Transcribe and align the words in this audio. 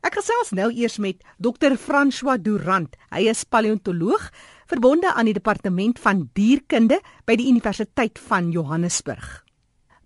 Ek 0.00 0.14
gesels 0.16 0.54
nou 0.56 0.70
eers 0.72 0.96
met 0.96 1.18
Dr. 1.44 1.74
François 1.76 2.38
Durant. 2.40 2.94
Hy 3.12 3.26
is 3.28 3.42
paleontoloog 3.44 4.30
verbonde 4.70 5.10
aan 5.12 5.28
die 5.28 5.36
departement 5.36 6.00
van 6.00 6.22
dierkunde 6.38 7.02
by 7.28 7.36
die 7.36 7.50
Universiteit 7.50 8.16
van 8.30 8.48
Johannesburg. 8.54 9.42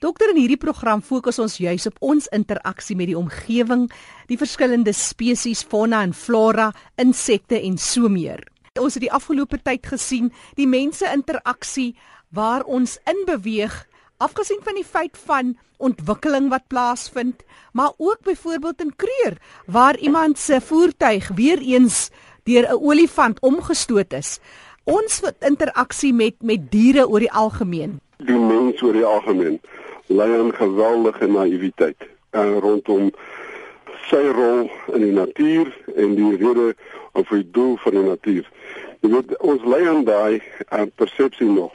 Dokter 0.03 0.33
in 0.33 0.41
hierdie 0.43 0.59
program 0.59 0.99
fokus 0.99 1.39
ons 1.39 1.61
juis 1.63 1.87
op 1.87 2.03
ons 2.03 2.27
interaksie 2.35 2.97
met 2.99 3.13
die 3.13 3.17
omgewing, 3.17 3.87
die 4.27 4.41
verskillende 4.41 4.93
spesies 4.93 5.63
fauna 5.63 6.03
en 6.03 6.13
flora, 6.13 6.73
insekte 6.99 7.61
en 7.63 7.79
so 7.79 8.11
meer. 8.11 8.43
Ons 8.75 8.99
het 8.99 9.07
die 9.07 9.15
afgelope 9.15 9.63
tyd 9.63 9.87
gesien 9.87 10.33
die 10.59 10.67
mense 10.67 11.07
interaksie 11.07 11.93
waar 12.35 12.67
ons 12.67 12.99
inbeweeg 13.07 13.85
afgesien 14.17 14.61
van 14.63 14.75
die 14.75 14.85
feit 14.85 15.19
van 15.27 15.57
ontwikkeling 15.77 16.49
wat 16.49 16.67
plaasvind, 16.69 17.43
maar 17.73 17.93
ook 17.97 18.19
byvoorbeeld 18.23 18.81
in 18.81 18.97
Kreur 18.97 19.37
waar 19.67 19.99
iemand 19.99 20.39
se 20.39 20.61
voertuig 20.61 21.29
weer 21.35 21.59
eens 21.59 22.11
deur 22.43 22.69
'n 22.69 22.81
olifant 22.81 23.41
omgestoot 23.41 24.13
is. 24.13 24.39
Ons 24.85 25.23
interaksie 25.41 26.13
met 26.13 26.35
met 26.43 26.71
diere 26.71 27.09
oor 27.09 27.19
die 27.19 27.33
algemeen. 27.33 28.01
Die 28.17 28.39
mens 28.39 28.83
oor 28.83 28.93
die 28.93 29.05
algemeen 29.05 29.61
lei 30.07 30.39
aan 30.39 30.55
geweldige 30.55 31.27
naïwiteit 31.27 31.97
uh, 32.33 32.59
rondom 32.59 33.11
sy 34.09 34.21
rol 34.37 34.71
in 34.93 35.01
die 35.01 35.13
natuur 35.13 35.71
en 35.97 36.15
die 36.15 36.37
rede 36.37 36.75
of 37.13 37.29
die 37.29 37.51
doel 37.51 37.77
van 37.77 37.93
die 37.93 38.05
natuur. 38.05 38.51
Jy 39.01 39.11
weet 39.11 39.37
ons 39.39 39.65
lei 39.65 39.89
aan 39.89 40.05
daai 40.05 40.43
uh, 40.69 40.85
persepsie 40.95 41.49
nog 41.49 41.73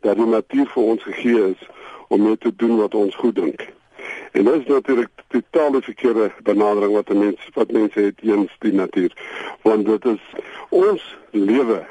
dat 0.00 0.16
die 0.16 0.26
natuur 0.26 0.66
vir 0.72 0.82
ons 0.82 1.02
gegee 1.02 1.50
is 1.50 1.68
om 2.08 2.22
net 2.22 2.40
te 2.40 2.52
doen 2.56 2.76
wat 2.76 2.94
ons 2.94 3.14
goed 3.16 3.34
dink. 3.34 3.66
En 4.32 4.44
dit 4.44 4.54
is 4.54 4.66
natuurlik 4.66 5.08
totaal 5.28 5.80
verkeerde 5.80 6.30
benadering 6.42 6.92
wat 6.92 7.08
mense 7.08 7.50
wat 7.54 7.72
mense 7.72 8.00
het 8.00 8.16
teens 8.16 8.56
die 8.58 8.72
natuur. 8.72 9.12
Want 9.62 9.86
dit 9.86 10.04
is 10.04 10.22
ons 10.68 11.16
lewe 11.30 11.84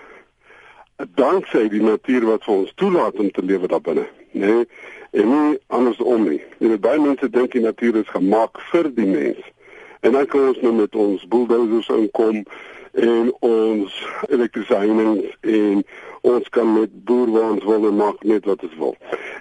danksy 0.98 1.68
die 1.70 1.84
natuur 1.84 2.26
wat 2.26 2.44
vir 2.44 2.54
ons 2.56 2.74
toelaat 2.76 3.18
om 3.20 3.32
te 3.32 3.44
lewe 3.44 3.68
daar 3.68 3.82
binne, 3.84 4.06
nê? 4.32 4.54
Nee, 4.54 4.68
en 5.16 5.28
nie 5.32 5.58
andersom 5.68 6.24
nie. 6.30 6.42
Jy 6.60 6.72
weet 6.72 6.84
baie 6.84 7.02
mense 7.02 7.30
dink 7.30 7.52
die 7.56 7.64
natuur 7.64 8.00
is 8.00 8.14
gemaak 8.14 8.60
vir 8.72 8.90
die 8.96 9.08
mens. 9.08 9.52
En 10.06 10.16
dan 10.16 10.28
kan 10.32 10.50
ons 10.52 10.62
nou 10.62 10.74
met 10.76 10.96
ons 10.96 11.28
bulldozers 11.28 11.90
inkom 11.96 12.44
en 12.94 13.32
ons 13.44 13.96
elektriesynings 14.30 15.32
en 15.42 15.84
ons 16.26 16.50
kan 16.50 16.74
met 16.74 16.94
boer 17.06 17.32
waar 17.32 17.52
ons 17.56 17.64
wil 17.64 17.92
maak 17.92 18.24
net 18.24 18.46
wat 18.50 18.64
ons 18.66 18.78
wil. 18.82 18.96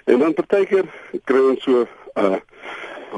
En 0.05 0.19
dan 0.21 0.33
partykeer 0.37 0.89
kry 1.29 1.41
ons 1.51 1.63
so 1.63 1.85
'n 1.85 1.87
uh, 2.25 2.39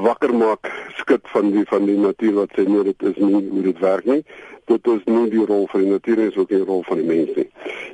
wakker 0.02 0.34
maak 0.34 0.70
skud 0.96 1.24
van 1.32 1.50
die 1.50 1.64
van 1.68 1.84
die 1.86 1.98
natuur 1.98 2.34
wat 2.34 2.54
sê 2.56 2.64
nee 2.68 2.82
dit 2.86 3.02
is 3.10 3.16
nie 3.16 3.42
hoe 3.50 3.62
dit 3.62 3.78
werk 3.78 4.04
nie. 4.04 4.22
Dit 4.68 4.86
is 4.86 5.04
nie 5.04 5.30
die 5.32 5.44
rol 5.46 5.66
van 5.72 5.80
die 5.80 5.90
natuur 5.90 6.16
nie, 6.16 6.28
is 6.28 6.36
ook 6.36 6.48
die 6.48 6.64
rol 6.64 6.82
van 6.88 7.00
die 7.00 7.08
mens 7.08 7.34
nie. 7.36 7.48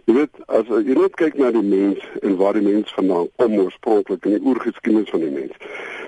Jy 0.05 0.14
weet 0.19 0.42
as 0.58 0.69
jy 0.69 0.97
net 0.98 1.14
kyk 1.20 1.39
na 1.39 1.50
die 1.55 1.62
mens 1.62 2.02
en 2.22 2.36
waar 2.36 2.58
die 2.58 2.67
mens 2.67 2.92
vandaan 2.97 3.30
kom 3.36 3.56
oorspronklik 3.58 4.27
in 4.27 4.36
die 4.36 4.45
oergeskiedenis 4.45 5.11
van 5.14 5.25
die 5.25 5.30
mens. 5.30 5.56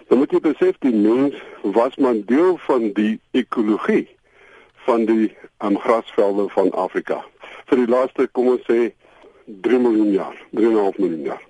Dan 0.09 0.19
moet 0.19 0.35
jy 0.35 0.41
besef 0.41 0.79
die 0.85 0.95
mens 0.95 1.39
was 1.79 1.97
maar 1.97 2.19
deel 2.27 2.59
van 2.67 2.91
die 2.99 3.17
ekologie 3.33 4.05
van 4.87 5.07
die 5.07 5.33
um, 5.65 5.79
grasvelde 5.79 6.49
van 6.55 6.71
Afrika. 6.71 7.23
Vir 7.67 7.83
die 7.83 7.91
laaste 7.91 8.29
kom 8.33 8.53
ons 8.55 8.67
sê 8.69 8.93
3 9.47 9.79
miljoen 9.79 10.11
jaar, 10.11 10.47
3,5 10.51 10.97
miljoen 10.97 11.23
jaar. 11.23 11.43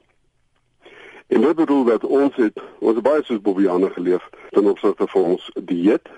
En 1.27 1.41
dit 1.41 1.55
bedoel 1.55 1.85
dat 1.85 2.05
ons 2.05 2.37
het 2.37 2.61
ons 2.79 3.01
baie 3.01 3.25
soos 3.25 3.41
Bobbejane 3.41 3.91
geleef 3.91 4.29
ten 4.51 4.67
opsigte 4.67 5.07
van 5.07 5.23
ons 5.23 5.51
dieet. 5.65 6.09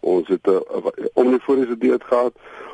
Ons 0.00 0.28
het 0.28 0.46
'n 0.46 0.62
omnivoriese 1.12 1.78
dieet 1.78 2.04
gehad. 2.04 2.32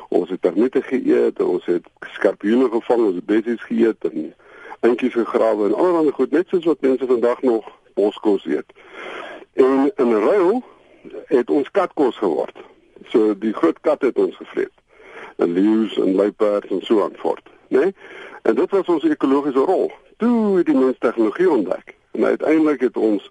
Ons 0.09 0.29
het 0.29 0.41
termiete 0.41 0.81
geëet, 0.81 1.41
ons 1.41 1.65
het 1.65 1.85
skorpioene 1.99 2.69
gevang, 2.69 3.05
ons 3.05 3.15
het 3.15 3.25
bessies 3.25 3.63
geëet 3.63 3.95
en 3.99 4.33
eentjies 4.79 5.13
gegrawe 5.13 5.65
en 5.65 5.75
allerlei 5.75 6.11
goed 6.11 6.31
net 6.31 6.47
soos 6.47 6.65
wat 6.65 6.81
mense 6.81 7.05
vandag 7.05 7.41
nog 7.41 7.65
boskos 7.93 8.45
eet. 8.45 8.73
En 9.53 9.91
in 9.95 10.13
ruil 10.13 10.63
het 11.25 11.49
ons 11.49 11.71
katkos 11.71 12.17
geword. 12.17 12.57
So 13.07 13.37
die 13.37 13.53
groot 13.53 13.79
kat 13.81 14.01
het 14.01 14.17
ons 14.17 14.35
gevreet. 14.35 14.73
En 15.35 15.51
leeu's 15.51 15.97
en 15.97 16.15
luiperds 16.15 16.69
en 16.69 16.81
so 16.81 17.03
aan 17.03 17.15
voort, 17.15 17.44
né? 17.67 17.79
Nee? 17.79 17.95
En 18.41 18.55
dit 18.55 18.69
was 18.69 18.85
ons 18.85 19.03
ekologiese 19.03 19.59
rol. 19.59 19.91
Toe 20.17 20.57
het 20.57 20.65
die 20.65 20.77
mens 20.77 20.97
tegnologie 20.99 21.49
ontdek. 21.49 21.95
En 22.11 22.25
uiteindelik 22.25 22.79
het 22.79 22.97
ons 22.97 23.29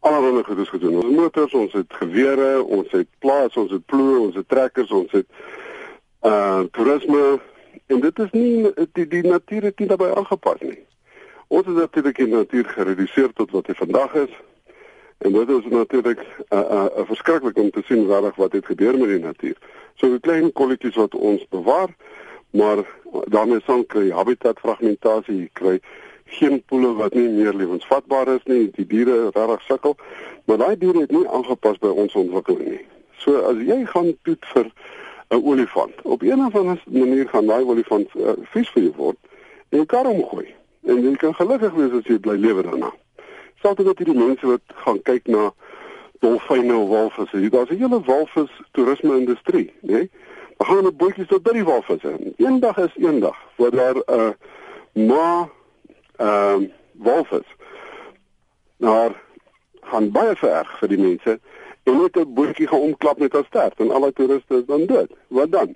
allerlei 0.00 0.44
goedes 0.44 0.68
gedoen. 0.68 0.96
Ons 0.96 1.14
motors, 1.16 1.54
ons 1.54 1.72
het 1.72 1.92
gewere, 1.94 2.62
ons 2.62 2.90
het 2.90 3.08
plaas, 3.18 3.56
ons 3.56 3.70
het 3.70 3.84
ploë, 3.86 4.18
ons 4.18 4.34
het 4.34 4.48
trekkers, 4.48 4.90
ons 4.90 5.10
het 5.10 5.26
uh 6.22 6.62
toerisme 6.70 7.40
en 7.86 8.00
dit 8.00 8.18
is 8.18 8.30
nie 8.30 8.70
die 8.92 9.06
die 9.06 9.22
natuur 9.26 9.62
het 9.62 9.78
nie 9.78 9.88
daarbey 9.90 10.12
aangepas 10.14 10.60
nie. 10.60 10.78
Ons 11.48 11.66
het 11.66 11.76
natuurlik 11.76 12.16
die 12.16 12.30
natuur 12.30 12.64
gereduseer 12.64 13.32
tot 13.38 13.50
wat 13.50 13.66
hy 13.66 13.74
vandag 13.78 14.14
is. 14.14 14.36
En 15.22 15.32
dit 15.32 15.48
is 15.48 15.66
natuurlik 15.70 16.18
'n 16.18 16.56
uh, 16.56 16.58
'n 16.58 17.00
uh, 17.00 17.06
verskriklik 17.06 17.58
om 17.58 17.70
te 17.70 17.82
sien 17.86 18.06
wat 18.06 18.36
wat 18.36 18.52
het 18.52 18.66
gebeur 18.66 18.98
met 18.98 19.08
die 19.08 19.18
natuur. 19.18 19.56
So 19.94 20.06
'n 20.06 20.20
klein 20.20 20.52
kolletjies 20.52 20.94
wat 20.94 21.14
ons 21.14 21.46
bewaar, 21.48 21.90
maar 22.52 22.84
daarmee 23.32 23.60
sal 23.66 23.84
kry 23.84 24.10
habitatfragmentasie, 24.10 25.50
kry 25.52 25.80
geen 26.32 26.62
poele 26.68 26.94
wat 26.96 27.14
nie 27.14 27.28
meer 27.28 27.54
lewensvatbaar 27.54 28.28
is 28.36 28.44
nie, 28.48 28.70
die 28.76 28.86
diere 28.86 29.30
regtig 29.34 29.66
sukkel, 29.68 29.96
maar 30.44 30.60
daai 30.62 30.76
diere 30.78 31.04
het 31.04 31.12
nie 31.12 31.26
aangepas 31.28 31.80
by 31.82 31.92
ons 32.04 32.16
ontwikkeling 32.16 32.76
nie. 32.76 32.86
So 33.24 33.42
as 33.50 33.60
jy 33.66 33.82
gaan 33.90 34.12
toet 34.22 34.46
vir 34.54 34.70
'n 35.32 35.42
olifant, 35.44 35.94
op 36.02 36.22
een 36.22 36.44
of 36.46 36.56
ander 36.56 36.82
manier 36.86 37.28
gaan 37.28 37.46
daai 37.46 37.64
olifant 37.64 38.08
uh, 38.14 38.32
vies 38.52 38.68
vir 38.70 38.82
jou 38.82 38.94
word 38.96 39.18
en 39.70 39.78
jy 39.78 39.86
kan 39.86 40.06
hom 40.06 40.24
gooi. 40.28 40.48
En 40.84 41.02
jy 41.02 41.14
kan 41.16 41.34
gelukkig 41.34 41.72
wees 41.72 41.92
as 41.92 42.08
jy 42.10 42.18
bly 42.18 42.36
lewe 42.36 42.62
daarna. 42.62 42.90
Dit 43.62 43.86
dat 43.86 43.98
hierdie 43.98 44.18
mense 44.18 44.46
wat 44.46 44.74
gaan 44.84 45.02
kyk 45.02 45.26
na 45.26 45.52
dolfyne 46.20 46.74
of 46.76 46.88
walvisse. 46.88 47.48
Daar's 47.50 47.70
'n 47.70 47.78
hele 47.78 48.00
walvis 48.04 48.50
toerisme 48.72 49.18
industrie, 49.18 49.72
né? 49.80 49.92
Nee? 49.92 50.10
Gaan 50.62 50.76
hulle 50.76 50.92
bootjies 50.92 51.26
tot 51.26 51.42
by 51.42 51.52
die 51.56 51.64
walvisse. 51.66 52.12
Eendag 52.38 52.76
is 52.78 52.94
eendag 53.02 53.38
waar 53.58 53.70
daar 53.70 53.96
'n 53.96 54.20
uh, 54.20 54.30
ma 55.08 55.48
ehm 56.16 56.62
uh, 56.62 56.68
walvis. 56.92 57.48
Nou 58.76 59.12
gaan 59.80 60.10
baie 60.10 60.36
vererg 60.36 60.78
vir 60.78 60.88
die 60.88 60.98
mense 60.98 61.40
en 61.82 61.96
net 62.02 62.16
'n 62.16 62.34
bootjie 62.34 62.68
gaan 62.68 62.80
omklap 62.80 63.18
met 63.18 63.34
'n 63.36 63.44
stert 63.48 63.80
en 63.80 63.90
al 63.90 64.00
die 64.00 64.12
toeriste 64.12 64.54
is 64.54 64.66
dan 64.66 64.86
dood. 64.86 65.10
Wat 65.28 65.52
dan? 65.52 65.74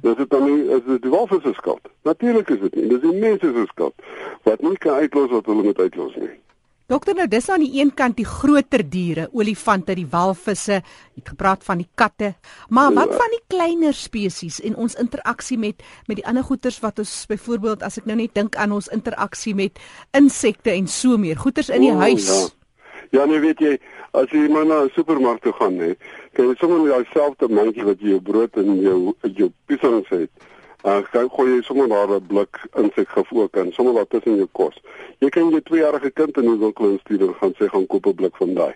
Dis 0.00 0.16
dit 0.16 0.30
dan 0.30 0.44
nie 0.44 0.68
is 0.68 0.84
dit 0.86 1.02
die 1.02 1.10
walvis 1.10 1.42
se 1.42 1.52
skuld. 1.52 1.84
Natuurlik 2.02 2.48
is 2.48 2.60
dit 2.60 2.74
nie. 2.74 2.88
Dis 2.88 3.00
die 3.00 3.12
mense 3.12 3.52
se 3.52 3.64
skuld 3.66 3.94
wat 4.42 4.60
nie 4.60 4.78
kan 4.78 4.94
uitlos 4.94 5.30
wat 5.30 5.46
hulle 5.46 5.62
moet 5.62 5.78
uitlos 5.78 6.16
nie. 6.16 6.43
Dokter 6.84 7.16
nou 7.16 7.24
dis 7.32 7.46
aan 7.48 7.62
die 7.64 7.78
een 7.78 7.88
kant 7.96 8.18
die 8.18 8.26
groter 8.28 8.82
diere, 8.84 9.30
olifante, 9.32 9.94
die 9.96 10.04
walvisse, 10.12 10.82
het 10.84 11.30
gepraat 11.32 11.62
van 11.64 11.80
die 11.80 11.88
katte, 11.96 12.34
maar 12.68 12.92
wat 12.92 13.14
ja. 13.14 13.20
van 13.22 13.32
die 13.32 13.40
kleiner 13.48 13.96
spesies 13.96 14.58
en 14.60 14.76
ons 14.76 14.98
interaksie 15.00 15.56
met 15.56 15.80
met 16.04 16.20
die 16.20 16.26
ander 16.28 16.44
goeters 16.44 16.82
wat 16.84 17.00
ons 17.00 17.14
byvoorbeeld 17.30 17.86
as 17.88 17.96
ek 18.02 18.10
nou 18.10 18.18
net 18.20 18.36
dink 18.36 18.60
aan 18.60 18.76
ons 18.76 18.90
interaksie 18.92 19.54
met 19.56 19.80
insekte 20.12 20.74
en 20.76 20.84
so 20.84 21.16
meer, 21.16 21.40
goeters 21.40 21.72
in 21.72 21.86
die 21.86 21.94
o, 21.94 22.02
huis. 22.04 22.28
Ja. 22.28 23.22
ja, 23.22 23.26
nee 23.32 23.40
weet 23.40 23.64
jy, 23.64 23.78
as 24.12 24.28
jy 24.36 24.44
maar 24.52 24.68
na 24.68 24.84
'n 24.84 24.92
supermark 24.92 25.40
toe 25.40 25.56
gaan, 25.56 25.80
hè, 25.80 25.94
kan 26.36 26.52
jy 26.52 26.54
sommer 26.60 26.84
met 26.84 26.92
jouselfde 26.98 27.48
mandjie 27.48 27.88
wat 27.88 28.00
jy 28.00 28.12
jou 28.12 28.20
brood 28.20 28.60
en 28.60 28.76
jou 28.76 29.14
jou 29.32 29.48
piesangs 29.64 30.12
het 30.12 30.52
Uh, 30.84 30.98
gaan 31.08 31.30
gooi 31.32 31.54
jy 31.54 31.62
sommer 31.64 31.88
daar 31.88 32.10
'n 32.12 32.26
blik 32.26 32.58
insekgif 32.76 33.32
ook 33.32 33.56
in, 33.56 33.72
sommer 33.72 33.92
wat 33.92 34.10
tussen 34.10 34.36
jou 34.36 34.48
kos. 34.52 34.76
Jy 35.18 35.28
kan 35.28 35.48
jou 35.50 35.60
2-jarige 35.60 36.10
kind 36.10 36.36
in 36.36 36.42
die 36.50 36.58
winkel 36.58 36.90
instuur 36.90 37.20
en 37.20 37.34
gaan 37.34 37.54
sê 37.56 37.68
gaan 37.72 37.86
koop 37.86 38.06
'n 38.06 38.14
blik 38.14 38.36
van 38.36 38.54
daai. 38.54 38.74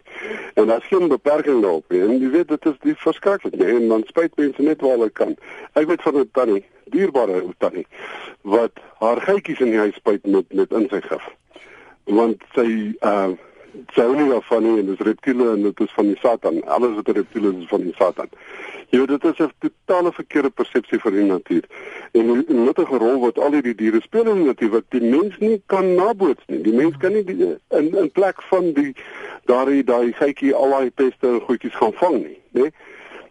En 0.54 0.66
daar's 0.66 0.86
geen 0.86 1.08
beperking 1.08 1.60
daarop 1.62 1.84
nie. 1.88 2.00
En 2.00 2.20
jy 2.20 2.30
weet 2.30 2.48
dit 2.48 2.66
is 2.66 2.78
die 2.80 2.94
verskriklik, 2.94 3.56
nee, 3.56 3.74
en 3.74 3.88
dan 3.88 4.02
spyt 4.06 4.36
mense 4.36 4.62
net 4.62 4.80
waar 4.80 4.90
hulle 4.90 5.10
kan. 5.10 5.36
Ek 5.72 5.86
weet 5.86 6.02
van 6.02 6.16
'n 6.16 6.30
tannie, 6.32 6.64
dierbare 6.84 7.44
tannie, 7.58 7.86
wat 8.40 8.72
haar 8.98 9.20
geitjies 9.20 9.60
in 9.60 9.70
die 9.70 9.78
huis 9.78 9.94
spuit 9.94 10.26
met 10.26 10.52
met 10.52 10.72
insekgif. 10.72 11.28
Want 12.04 12.42
sy 12.54 12.96
uh 13.00 13.36
sy 13.94 14.04
hou 14.04 14.14
nie 14.16 14.40
van 14.48 14.62
nie 14.62 14.78
en 14.80 14.86
dis 14.86 15.04
reptiele 15.06 15.52
en 15.52 15.62
dit 15.62 15.80
is 15.80 15.92
van 15.96 16.06
die 16.10 16.18
Satan. 16.22 16.60
Alles 16.66 16.94
wat 16.96 17.08
reptiele 17.16 17.52
is, 17.52 17.62
is 17.62 17.70
van 17.72 17.84
die 17.86 17.94
Satan. 17.98 18.28
Jy 18.90 18.98
weet 19.02 19.08
dit 19.08 19.24
is 19.24 19.40
'n 19.44 19.52
totale 19.58 20.12
verkeerde 20.12 20.50
persepsie 20.50 20.98
van 20.98 21.12
die 21.12 21.24
natuur. 21.24 21.64
En 22.12 22.30
'n 22.30 22.64
nuttige 22.64 22.98
rol 22.98 23.20
wat 23.20 23.38
al 23.38 23.52
hierdie 23.52 23.74
diere 23.74 24.00
speel 24.00 24.26
in 24.26 24.36
die 24.36 24.50
natuur 24.50 24.70
wat 24.70 24.84
die 24.88 25.02
mens 25.02 25.38
nie 25.38 25.62
kan 25.66 25.94
naboots 25.94 26.44
nie. 26.46 26.60
Die 26.62 26.72
mens 26.72 26.96
kan 26.96 27.12
nie 27.12 27.24
die, 27.24 27.56
in 27.68 27.96
in 27.96 28.10
plek 28.10 28.42
van 28.42 28.72
die 28.72 28.94
daai 29.44 29.84
daai 29.84 30.12
geitjie 30.12 30.54
al 30.54 30.70
daai 30.70 30.90
peste 30.90 31.26
en 31.26 31.40
goedjies 31.40 31.74
gaan 31.74 31.92
vang 31.92 32.16
nie, 32.24 32.38
né? 32.50 32.70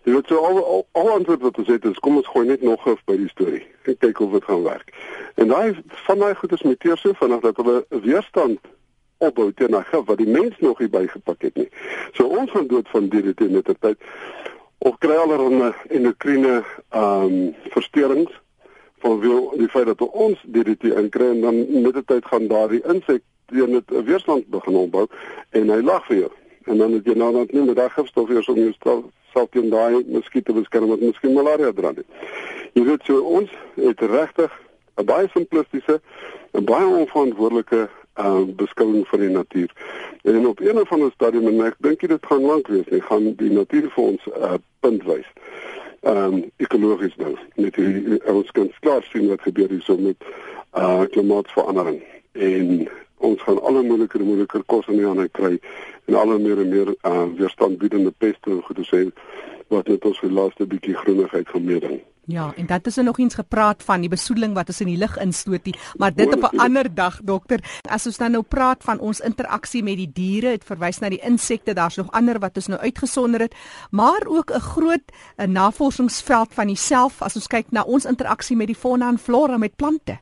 Jy 0.04 0.14
weet 0.14 0.28
so 0.28 0.38
al 0.38 0.66
al, 0.66 0.86
al 0.92 1.10
antwoord 1.12 1.42
wat 1.42 1.58
ons 1.58 1.68
het 1.68 1.86
is 1.86 2.00
kom 2.00 2.16
ons 2.16 2.28
gooi 2.28 2.48
net 2.48 2.62
nog 2.62 2.84
gif 2.84 3.02
by 3.06 3.18
die 3.18 3.30
storie 3.30 3.66
en 3.84 3.98
kyk 3.98 4.20
of 4.20 4.32
dit 4.32 4.44
gaan 4.44 4.64
werk. 4.64 4.94
En 5.36 5.48
daai 5.48 5.76
van 6.06 6.20
daai 6.20 6.36
goedes 6.36 6.62
muteer 6.62 6.98
so 6.98 7.14
vinnig 7.14 7.42
dat 7.42 7.58
hulle 7.58 7.86
weerstand 7.90 8.60
opbou 9.18 9.52
teen 9.54 9.72
daai 9.72 9.84
gif 9.84 10.06
wat 10.06 10.18
die 10.18 10.28
mens 10.30 10.56
nog 10.60 10.80
nie 10.80 10.90
bygepak 10.90 11.42
het 11.42 11.56
nie. 11.56 11.70
So 12.14 12.28
ons 12.28 12.52
gaan 12.52 12.68
dood 12.68 12.90
van 12.90 13.10
diere 13.10 13.34
teen 13.34 13.52
mettertyd 13.52 13.98
of 14.78 14.98
kry 14.98 15.16
allerlei 15.16 15.74
endokriene 15.90 16.64
ehm 16.90 17.24
um, 17.24 17.56
versteurings 17.74 18.34
van 19.00 19.20
wil 19.20 19.54
die 19.58 19.70
feit 19.70 19.86
dat 19.86 20.02
ons 20.02 20.42
DDT 20.46 20.84
inkry 20.84 21.30
en 21.30 21.42
dan 21.42 21.82
met 21.82 21.94
die 21.94 22.06
tyd 22.06 22.26
gaan 22.26 22.48
daardie 22.48 22.84
insek 22.94 23.22
teen 23.46 23.72
dit 23.72 23.92
'n 23.92 24.04
weerstand 24.04 24.48
begin 24.48 24.76
opbou 24.76 25.08
en 25.50 25.70
hy 25.70 25.82
lag 25.82 26.06
vir 26.06 26.18
jou. 26.18 26.32
En 26.66 26.78
dan 26.78 26.92
het 26.92 27.06
jy 27.06 27.14
nou 27.14 27.34
net 27.34 27.52
nie 27.52 27.66
met 27.66 27.76
daai 27.76 27.90
gifstof 27.90 28.28
hier 28.28 28.50
om 28.50 28.56
jou 28.56 28.74
self 29.34 29.50
teen 29.50 29.70
daai 29.70 30.04
muskiete 30.08 30.54
beskerm 30.54 30.88
wat 30.88 31.00
miskien 31.00 31.34
malaria 31.34 31.72
dra 31.72 31.94
het. 31.96 32.06
Jy 32.74 32.84
weet 32.84 33.04
so 33.04 33.22
ons 33.22 33.50
het 33.76 34.00
regtig 34.00 34.52
'n 34.98 35.06
baie 35.06 35.28
simplistiese 35.34 36.02
en 36.52 36.66
baie 36.66 36.86
onverantwoordelike 36.86 37.90
uh 38.20 38.44
beskouing 38.56 39.08
van 39.08 39.20
die 39.20 39.30
natuur. 39.30 39.72
En 40.24 40.48
op 40.48 40.60
een 40.60 40.80
of 40.80 40.92
ander 40.92 41.12
stadium 41.12 41.48
en 41.48 41.66
ek 41.66 41.76
dink 41.80 42.00
dit 42.00 42.26
gaan 42.26 42.42
lank 42.42 42.68
wees, 42.68 42.90
nie 42.90 43.02
gaan 43.02 43.34
die 43.36 43.52
natuur 43.52 43.90
vir 43.96 44.04
ons 44.04 44.26
'n 44.26 44.44
uh, 44.44 44.54
punt 44.80 45.04
wys. 45.04 45.30
Ehm 46.02 46.34
um, 46.34 46.44
ekologies 46.58 47.16
nou 47.16 47.36
met 47.56 47.74
die 47.76 48.20
ons 48.26 48.52
kan 48.52 48.72
klaar 48.80 49.04
sien 49.12 49.28
wat 49.28 49.42
gebeur 49.42 49.70
hier 49.70 49.82
so 49.82 49.98
met 49.98 50.18
uh 50.74 51.04
klimaatsverandering 51.12 52.02
en 52.32 52.88
ons 53.18 53.42
gaan 53.42 53.62
alle 53.62 53.82
moeiliker 53.82 54.20
en 54.20 54.26
moeiliker 54.26 54.64
kos 54.66 54.88
in 54.88 55.00
die 55.02 55.06
hande 55.06 55.30
kry 55.30 55.58
en 56.06 56.16
al 56.16 56.40
meer 56.40 56.62
en 56.62 56.70
meer 56.70 56.94
uh, 57.02 57.26
weerstandbiedende 57.36 58.14
peste 58.18 58.52
en 58.54 58.62
goed 58.62 58.76
te 58.76 58.86
sê 58.86 59.02
wat 59.74 59.88
net 59.88 60.06
ons 60.06 60.20
vir 60.20 60.32
laaste 60.32 60.66
bietjie 60.66 60.96
groenigheid 60.96 61.50
gemeeding. 61.50 62.00
Ja, 62.28 62.54
en 62.56 62.66
dat 62.66 62.86
is 62.86 62.98
er 62.98 63.04
nog 63.04 63.20
eens 63.20 63.34
gepraat 63.34 63.84
van 63.84 64.02
die 64.04 64.10
besoedeling 64.10 64.54
wat 64.54 64.68
ons 64.68 64.82
in 64.84 64.90
die 64.92 64.98
lug 65.00 65.14
instoot 65.18 65.64
nie, 65.64 65.76
maar 65.96 66.14
dit 66.14 66.34
op 66.34 66.52
'n 66.52 66.60
ander 66.60 66.94
dag, 66.94 67.20
dokter. 67.24 67.60
As 67.90 68.06
ons 68.06 68.18
dan 68.18 68.32
nou 68.32 68.44
praat 68.44 68.84
van 68.84 69.00
ons 69.00 69.20
interaksie 69.20 69.84
met 69.84 69.96
die 69.96 70.12
diere, 70.14 70.50
dit 70.50 70.64
verwys 70.64 71.00
na 71.00 71.10
die 71.10 71.24
insekte, 71.24 71.74
daar's 71.74 71.96
nog 71.96 72.12
ander 72.12 72.40
wat 72.40 72.56
ons 72.56 72.68
nou 72.68 72.80
uitgesonder 72.80 73.40
het, 73.40 73.56
maar 73.92 74.24
ook 74.28 74.52
'n 74.52 74.60
groot 74.60 75.12
'n 75.38 75.52
navorsingsveld 75.52 76.54
van 76.54 76.66
jouself 76.66 77.22
as 77.22 77.36
ons 77.36 77.48
kyk 77.48 77.72
na 77.72 77.82
ons 77.82 78.06
interaksie 78.06 78.58
met 78.58 78.68
die 78.68 78.76
fauna 78.76 79.08
en 79.08 79.18
flora 79.18 79.58
met 79.58 79.76
plante. 79.76 80.20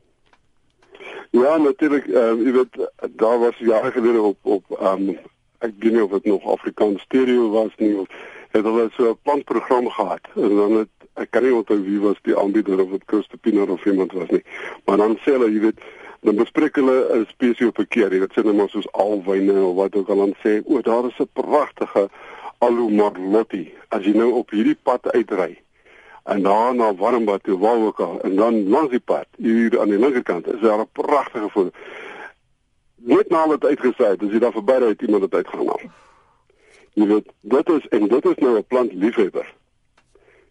Ja, 1.31 1.57
natuurlik, 1.57 2.05
ehm 2.07 2.39
uh, 2.39 2.45
jy 2.45 2.51
weet 2.51 2.89
daar 3.17 3.39
was 3.39 3.57
jare 3.57 3.91
gelede 3.91 4.21
op 4.21 4.37
op 4.41 4.63
ehm 4.79 5.09
um, 5.09 5.17
ek 5.59 5.73
weet 5.79 5.91
nie 5.91 6.03
of 6.03 6.11
dit 6.11 6.25
nog 6.25 6.45
Afrikaans 6.45 7.01
stereo 7.01 7.49
was 7.49 7.75
nie 7.77 7.97
of 7.97 8.07
het 8.51 8.63
hulle 8.63 8.89
so 8.91 9.09
'n 9.09 9.19
plantprogram 9.21 9.89
gehad 9.89 10.25
en 10.35 10.55
dan 10.55 10.71
het 10.71 10.94
ek 11.15 11.31
kan 11.31 11.43
nie 11.43 11.53
onthou 11.55 11.77
wie 11.83 11.99
was 11.99 12.19
die 12.23 12.37
aanbieder 12.37 12.81
of 12.83 12.89
dit 12.89 13.03
Christopina 13.05 13.63
of 13.63 13.85
iemand 13.85 14.11
was 14.11 14.29
nie. 14.29 14.43
Maar 14.85 14.97
dan 14.97 15.17
sê 15.23 15.35
hulle, 15.35 15.51
jy 15.51 15.59
weet, 15.59 15.79
dan 16.25 16.35
bespreek 16.35 16.75
hulle 16.75 16.97
'n 17.15 17.25
spesies 17.29 17.67
op 17.67 17.79
'n 17.79 17.87
keer, 17.87 18.11
jy 18.13 18.19
weet, 18.19 18.33
sê 18.33 18.43
net 18.43 18.55
maar 18.55 18.69
soos 18.69 18.91
alwyne 18.91 19.55
of 19.63 19.75
wat 19.75 19.95
ook 19.95 20.09
al 20.09 20.17
dan 20.17 20.35
sê, 20.43 20.61
o, 20.65 20.81
daar 20.81 21.05
is 21.05 21.19
'n 21.19 21.29
pragtige 21.33 22.09
Alumarlotti 22.59 23.73
as 23.89 24.05
jy 24.05 24.13
nou 24.15 24.31
op 24.31 24.49
hierdie 24.49 24.77
pad 24.83 25.11
uitry 25.11 25.57
en 26.25 26.41
daar 26.41 26.75
na 26.75 26.95
Warmbad 26.95 27.43
toe 27.43 27.57
wou 27.57 27.85
ook 27.85 27.99
al 27.99 28.21
en 28.21 28.35
dan 28.35 28.69
langs 28.69 28.89
die 28.89 28.99
pad 28.99 29.27
hier 29.37 29.79
aan 29.79 29.89
die 29.89 29.99
linkerkant 29.99 30.47
is 30.47 30.61
daar 30.61 30.79
'n 30.79 30.89
pragtige 30.91 31.49
foto. 31.49 31.69
Net 32.95 33.29
nadat 33.29 33.61
dit 33.61 33.69
uitgesaai 33.69 34.09
het, 34.09 34.23
as 34.23 34.31
jy 34.31 34.39
daar 34.39 34.51
verby 34.51 34.77
ry 34.79 34.87
het 34.87 35.01
iemand 35.01 35.21
dit 35.21 35.33
uitgegaan. 35.33 35.91
Jy 36.93 37.07
weet, 37.07 37.27
dit 37.41 37.69
is 37.69 37.87
en 37.87 38.07
dit 38.07 38.25
is 38.25 38.35
nou 38.35 38.57
'n 38.57 38.65
plant 38.67 38.93
liefhebber. 38.93 39.53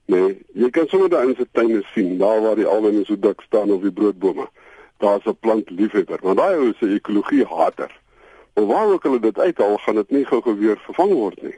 Nee, 0.07 0.45
jy 0.53 0.71
kan 0.71 0.89
sommer 0.89 1.09
daar 1.09 1.25
in 1.25 1.37
sy 1.39 1.47
tuine 1.57 1.81
sien, 1.95 2.19
daar 2.21 2.43
waar 2.45 2.59
die 2.61 2.69
alwyne 2.69 3.05
so 3.09 3.17
dik 3.17 3.41
staan 3.47 3.73
of 3.73 3.83
die 3.83 3.93
broodbome. 3.93 4.49
Daar's 5.01 5.25
'n 5.25 5.37
plant 5.41 5.71
liefhebber, 5.71 6.19
want 6.23 6.39
daai 6.39 6.57
ou 6.57 6.73
'n 6.81 6.95
ekologie 6.95 7.45
hater. 7.45 7.91
Maar 8.55 8.67
waar 8.67 8.87
ook 8.87 9.03
hulle 9.03 9.21
dit 9.21 9.39
uithaal, 9.39 9.77
gaan 9.79 9.95
dit 9.95 10.11
nie 10.11 10.25
gou-gou 10.25 10.59
weer 10.59 10.79
vervang 10.79 11.13
word 11.13 11.43
nie. 11.43 11.57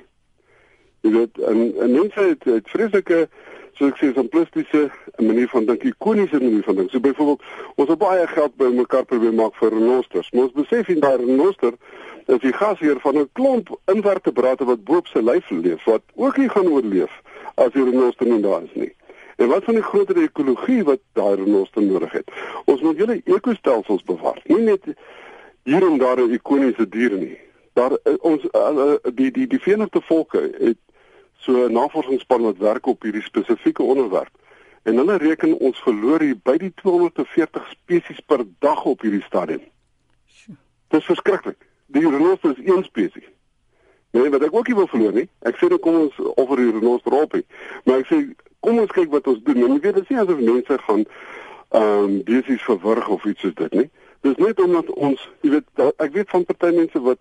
Jy 1.00 1.10
weet, 1.10 1.38
en 1.38 1.74
en 1.80 1.90
mense 1.92 2.20
het, 2.20 2.44
het 2.44 2.70
vreeslike 2.70 3.28
so 3.76 3.86
ek 3.86 3.98
sê 4.00 4.12
simplistiese 4.14 4.90
manier 5.18 5.48
van 5.48 5.66
dink, 5.68 5.84
ikoniese 5.84 6.40
manier 6.40 6.62
van 6.62 6.74
dink. 6.74 6.90
So 6.90 7.00
byvoorbeeld, 7.00 7.42
ons 7.74 7.88
het 7.88 7.98
baie 7.98 8.26
geld 8.26 8.56
by 8.56 8.70
mekaar 8.72 9.04
probeer 9.04 9.34
maak 9.34 9.54
vir 9.60 9.70
renosters. 9.70 10.30
Ons 10.32 10.52
besef 10.56 10.88
in 10.88 11.00
daai 11.00 11.16
renoster 11.16 11.76
is 12.26 12.40
die 12.42 12.52
gasheer 12.52 13.00
van 13.00 13.18
'n 13.18 13.28
klomp 13.32 13.68
invertebrate 13.92 14.64
wat 14.64 14.84
bo 14.84 14.96
op 14.96 15.06
sy 15.06 15.20
lyf 15.20 15.50
leef 15.50 15.84
wat 15.84 16.02
ook 16.14 16.36
nie 16.36 16.48
gaan 16.48 16.68
oorleef 16.68 17.12
as 17.56 17.72
die 17.72 17.84
renoster 17.84 18.28
nie 18.28 18.40
daar 18.44 18.62
is 18.62 18.74
nie. 18.74 18.92
En 19.36 19.48
wat 19.48 19.64
van 19.64 19.74
die 19.76 19.84
groter 19.84 20.16
ekologie 20.22 20.82
wat 20.84 21.02
daai 21.12 21.36
renoster 21.36 21.82
nodig 21.82 22.12
het? 22.12 22.30
Ons 22.64 22.80
moet 22.80 22.96
julle 22.96 23.20
ekostelsels 23.24 24.04
bewaar. 24.08 24.40
Nie 24.48 24.62
net 24.64 24.88
hier 25.68 25.84
en 25.84 25.98
daar 25.98 26.20
'n 26.20 26.32
ikoniese 26.32 26.88
dier 26.88 27.12
nie. 27.12 27.38
Daar 27.72 27.98
ons 28.20 28.42
die 29.14 29.30
die 29.30 29.46
die 29.46 29.60
Verenigde 29.60 30.00
Volke 30.00 30.40
het 30.58 30.78
so 31.36 31.66
'n 31.66 31.72
navorsingsspan 31.72 32.42
wat 32.42 32.56
werk 32.56 32.86
op 32.86 33.02
hierdie 33.02 33.22
spesifieke 33.22 33.82
onderwerp. 33.82 34.32
En 34.82 34.96
hulle 34.96 35.16
reken 35.16 35.58
ons 35.58 35.82
verloor 35.82 36.20
hier 36.20 36.38
by 36.42 36.56
die 36.56 36.72
240 36.74 37.68
spesies 37.70 38.20
per 38.20 38.44
dag 38.58 38.84
op 38.84 39.00
hierdie 39.00 39.22
stadium. 39.22 39.62
Dit 40.88 41.00
is 41.00 41.04
verskriklik. 41.04 41.66
Die 41.86 42.10
renoster 42.10 42.50
is 42.50 42.74
een 42.74 42.84
spesies. 42.84 43.28
Nee, 44.10 44.30
wat 44.30 44.42
ek 44.42 44.54
ook 44.54 44.66
nie 44.66 44.74
wil 44.74 44.86
verloor 44.86 45.12
nie. 45.12 45.28
Ek 45.48 45.58
sê 45.60 45.68
nou 45.68 45.78
kom 45.82 45.98
ons 46.06 46.18
offer 46.34 46.56
die 46.56 46.70
renoster 46.70 47.12
op 47.12 47.32
nie. 47.36 47.44
Maar 47.84 48.04
ek 48.04 48.10
sê 48.10 48.20
kom 48.64 48.78
ons 48.78 48.94
kyk 48.94 49.10
wat 49.12 49.26
ons 49.26 49.42
doen. 49.44 49.62
En 49.64 49.74
jy 49.76 49.80
weet 49.80 49.98
dit 49.98 50.02
is 50.02 50.12
nie 50.14 50.22
asof 50.22 50.40
mense 50.40 50.78
gaan 50.88 51.04
ehm 51.74 52.04
um, 52.04 52.22
besies 52.24 52.62
verwrig 52.62 53.08
of 53.08 53.24
iets 53.24 53.40
soos 53.40 53.54
dit 53.58 53.72
nie. 53.74 53.88
Dis 54.24 54.38
net 54.42 54.60
omdat 54.62 54.90
ons, 54.94 55.20
jy 55.42 55.50
weet, 55.56 55.84
ek 56.02 56.12
weet 56.14 56.30
van 56.30 56.46
party 56.48 56.70
mense 56.76 57.02
wat 57.02 57.18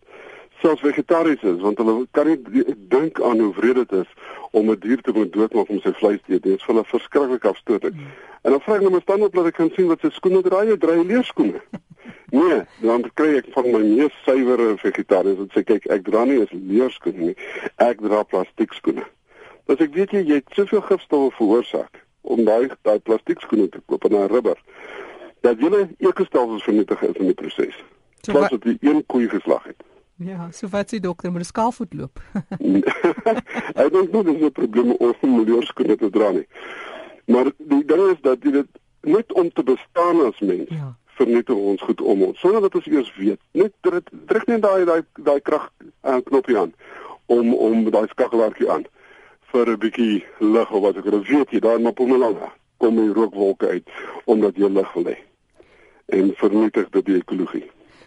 selfs 0.62 0.82
vegetaries 0.86 1.42
is 1.44 1.60
want 1.62 1.82
hulle 1.82 2.06
kan 2.16 2.30
nie 2.30 2.64
dink 2.94 3.20
aan 3.22 3.42
hoe 3.44 3.52
wreed 3.58 3.81
dit 3.81 3.98
is 4.02 4.12
om 4.52 4.70
'n 4.72 4.80
dier 4.80 5.02
te 5.02 5.12
moet 5.14 5.34
doodmaak 5.34 5.70
om 5.70 5.81
sy 5.81 5.92
vleis 5.94 6.22
te 6.26 6.34
eet. 6.34 6.44
Dit 6.44 6.58
is 6.58 6.64
vir 6.64 6.76
hulle 6.76 6.86
verskriklik 6.86 7.46
afstootlik. 7.46 7.94
Mm. 7.94 8.14
En 8.42 8.52
dan 8.52 8.62
vra 8.62 8.76
ek 8.76 8.81
nou 8.81 8.92
maar 8.92 9.02
staan 9.02 9.24
op 9.24 9.34
dat 9.34 9.46
ek 9.46 9.54
kan 9.54 9.72
sien 9.76 9.88
wat 9.88 10.00
sy 10.02 10.10
skoene 10.10 10.42
draai, 10.42 10.70
hy 10.70 10.78
draai 10.78 11.04
leerskoene. 11.04 11.62
Nee, 12.31 12.62
dan 12.81 13.06
kry 13.13 13.36
ek 13.40 13.52
van 13.54 13.69
my 13.72 13.81
mees 13.84 14.16
suiwere 14.25 14.75
vegetariërs 14.81 15.38
wat 15.38 15.54
sê 15.56 15.63
kyk, 15.63 15.86
ek 15.94 16.04
dra 16.07 16.25
nie 16.25 16.40
eens 16.40 16.52
leerskoene 16.52 17.31
nie. 17.31 17.36
Ek 17.78 18.02
dra 18.04 18.24
plastiek 18.24 18.74
skoene. 18.74 19.06
Dus 19.69 19.81
ek 19.81 19.94
weet 19.98 20.12
jy 20.13 20.24
jy 20.25 20.42
het 20.42 20.57
soveel 20.57 20.81
gifstowwe 20.90 21.31
veroorsaak 21.38 22.02
om 22.22 22.46
daai 22.46 22.69
daai 22.88 23.00
plastiek 23.00 23.42
skoene 23.42 23.69
te 23.69 23.81
koop 23.86 24.06
en 24.06 24.18
daai 24.18 24.28
rubber 24.28 24.60
dat 25.46 25.60
julle 25.62 25.88
ekostelsels 25.98 26.63
vernietig 26.66 27.02
is 27.02 27.19
in 27.22 27.30
die 27.30 27.38
proses. 27.38 27.75
So, 28.25 28.34
Plus 28.34 28.50
dat 28.50 28.63
jy 28.66 28.78
een 28.81 29.04
koei 29.06 29.28
geslag 29.30 29.68
het. 29.69 29.84
Ja, 30.18 30.48
so 30.56 30.68
wat 30.72 30.94
sê 30.94 31.00
dokter, 31.04 31.31
moet 31.31 31.42
'n 31.42 31.46
skaalvoet 31.46 31.94
loop. 31.94 32.19
Ek 33.81 33.92
dink 33.92 34.12
nie 34.13 34.24
dis 34.24 34.42
'n 34.42 34.52
probleem 34.52 34.92
om 34.92 35.13
miljoenskoene 35.22 35.98
te 35.98 36.10
dra 36.10 36.31
nie. 36.31 36.48
Maar 37.25 37.52
die 37.57 37.85
ding 37.85 38.04
is 38.12 38.21
dat 38.21 38.44
jy 38.44 38.52
dit 38.52 38.68
net 39.02 39.33
om 39.33 39.50
te 39.52 39.64
bestaan 39.64 40.21
as 40.26 40.40
mens. 40.40 40.69
Ja. 40.69 40.95
Vernietig 41.16 41.56
ons 41.56 41.81
goed 41.81 42.02
om 42.02 42.24
ons 42.24 42.40
sonder 42.40 42.62
dat 42.62 42.76
ons 42.76 42.88
eers 42.88 43.12
weet. 43.16 43.40
Net 43.52 43.74
druk 43.81 44.48
net 44.48 44.62
daai 44.62 44.86
daai 44.86 45.02
daai 45.14 45.42
krag 45.42 45.69
aan 46.02 46.19
uh, 46.19 46.26
knoppie 46.26 46.57
aan 46.57 46.74
om 47.26 47.54
om 47.54 47.90
daai 47.90 48.07
skakelaartjie 48.12 48.69
aan 48.72 48.86
vir 49.52 49.69
'n 49.72 49.80
bietjie 49.80 50.26
lig 50.40 50.72
of 50.72 50.81
wat 50.81 50.98
ek 50.98 51.06
al 51.12 51.24
weet 51.24 51.52
jy 51.52 51.60
daar 51.60 51.80
in 51.80 51.88
Mpumalanga 51.88 52.52
kom 52.78 52.95
die 53.00 53.14
rookwolke 53.14 53.68
uit 53.68 53.88
omdat 54.26 54.57
jy 54.57 54.69
lig 54.69 54.92
wil 54.94 55.07
hê. 55.07 55.18
En 56.18 56.34
vernietig 56.36 56.90
dit 56.90 57.06
die 57.06 57.18
ekologie. 57.22 57.64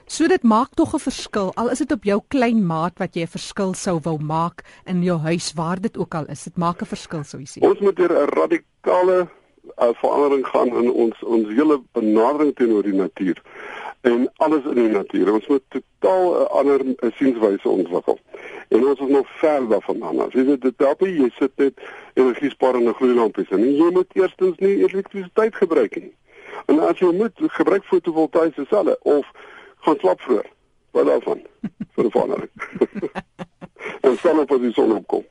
So 0.09 0.29
dit 0.29 0.43
maak 0.43 0.75
tog 0.75 0.95
'n 0.95 1.05
verskil 1.05 1.53
al 1.55 1.71
is 1.71 1.79
dit 1.79 1.93
op 1.93 2.05
jou 2.05 2.21
klein 2.29 2.67
maat 2.67 2.99
wat 2.99 3.15
jy 3.15 3.23
'n 3.23 3.37
verskil 3.37 3.75
sou 3.75 4.01
wou 4.01 4.19
maak 4.19 4.65
in 4.87 5.03
jou 5.03 5.19
huis 5.19 5.53
waar 5.55 5.81
dit 5.81 5.99
ook 5.99 6.15
al 6.15 6.27
is. 6.27 6.45
Dit 6.45 6.57
maak 6.57 6.83
'n 6.83 6.87
verskil 6.87 7.25
sou 7.25 7.41
jy 7.41 7.47
sê. 7.47 7.61
Ons 7.61 7.81
moet 7.81 7.99
'n 7.99 8.29
radikale 8.37 9.29
uh, 9.77 9.89
verandering 10.01 10.47
gaan 10.47 10.73
in 10.83 10.93
ons 10.93 11.23
ons 11.23 11.49
hele 11.49 11.81
benadering 11.93 12.55
teenoor 12.55 12.83
die 12.83 12.97
natuur 12.97 13.43
en 14.01 14.31
alles 14.37 14.65
in 14.65 14.75
die 14.75 14.89
natuur. 14.89 15.33
Ons 15.33 15.47
moet 15.47 15.63
totaal 15.69 16.25
'n 16.31 16.41
uh, 16.41 16.47
ander 16.61 16.81
uh, 16.87 17.11
sienwyse 17.19 17.69
ontwikkel. 17.69 18.19
En 18.69 18.87
ons 18.87 19.01
is 19.01 19.09
nog 19.09 19.29
ver 19.39 19.69
daarvan 19.69 20.03
af. 20.03 20.33
Jy 20.33 20.45
weet 20.45 20.61
dit 20.61 20.75
help 20.77 21.01
nie 21.01 21.15
jy 21.21 21.31
sit 21.39 21.53
net 21.57 21.75
energiesparende 22.15 22.93
gloeilampies 22.93 23.49
en 23.49 23.65
jy 23.75 23.91
moet 23.93 24.11
eerstens 24.13 24.59
nie 24.59 24.77
elektrisiteit 24.85 25.55
gebruik 25.55 25.97
nie. 25.97 26.15
En 26.67 26.79
as 26.79 26.99
jy 26.99 27.13
moet 27.13 27.33
gebruik 27.37 27.85
fotovoltaïese 27.85 28.67
selle 28.69 28.99
of 29.03 29.27
gaan 29.77 29.99
slap 29.99 30.21
vroeg. 30.21 30.47
Wat 30.91 31.07
daarvan? 31.07 31.43
vir 31.95 32.11
verandering. 32.11 32.51
en 34.07 34.17
sal 34.19 34.39
op 34.39 34.55
die 34.61 34.73
son 34.73 34.93
opkom. 34.97 35.25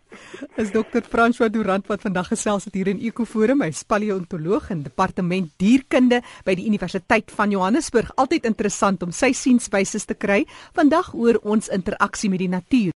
Is 0.57 0.71
dokter 0.71 1.03
François 1.05 1.49
Durant 1.51 1.87
wat 1.87 2.01
vandag 2.01 2.31
gesels 2.33 2.67
het 2.67 2.75
hier 2.77 2.89
in 2.91 2.99
Ekoforum, 2.99 3.61
hy 3.61 3.71
is 3.73 3.83
paleontoloog 3.87 4.69
in 4.73 4.83
departement 4.85 5.49
dierkunde 5.61 6.21
by 6.45 6.55
die 6.57 6.67
Universiteit 6.69 7.31
van 7.35 7.51
Johannesburg. 7.51 8.11
Altyd 8.15 8.45
interessant 8.49 9.03
om 9.03 9.11
sy 9.15 9.33
sienswyse 9.37 10.03
te 10.05 10.17
kry 10.17 10.43
vandag 10.77 11.13
oor 11.15 11.41
ons 11.43 11.71
interaksie 11.73 12.29
met 12.29 12.43
die 12.43 12.51
natuur. 12.51 12.93